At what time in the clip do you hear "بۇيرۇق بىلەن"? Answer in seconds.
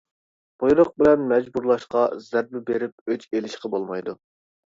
0.61-1.27